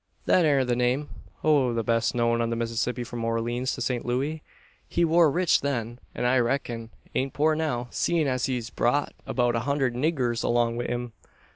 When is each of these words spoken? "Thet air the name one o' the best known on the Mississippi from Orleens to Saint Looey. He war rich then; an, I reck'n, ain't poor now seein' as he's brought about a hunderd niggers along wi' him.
"Thet 0.25 0.45
air 0.45 0.65
the 0.65 0.75
name 0.75 1.09
one 1.41 1.53
o' 1.53 1.73
the 1.75 1.83
best 1.83 2.15
known 2.15 2.41
on 2.41 2.49
the 2.49 2.55
Mississippi 2.55 3.03
from 3.03 3.23
Orleens 3.23 3.75
to 3.75 3.81
Saint 3.81 4.03
Looey. 4.03 4.41
He 4.89 5.05
war 5.05 5.29
rich 5.29 5.61
then; 5.61 5.99
an, 6.15 6.25
I 6.25 6.39
reck'n, 6.39 6.89
ain't 7.13 7.33
poor 7.33 7.53
now 7.53 7.87
seein' 7.91 8.25
as 8.25 8.47
he's 8.47 8.71
brought 8.71 9.13
about 9.27 9.55
a 9.55 9.59
hunderd 9.59 9.93
niggers 9.93 10.43
along 10.43 10.75
wi' 10.77 10.85
him. 10.87 11.13